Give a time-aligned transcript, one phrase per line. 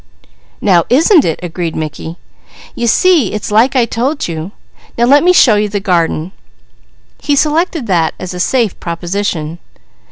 [0.61, 2.17] "Now isn't it!" agreed Mickey.
[2.73, 4.51] "You see it's like I told you.
[4.97, 6.31] Now let me show you the garden."
[7.21, 9.59] He selected that as a safe proposition.